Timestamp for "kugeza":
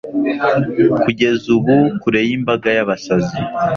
1.03-1.45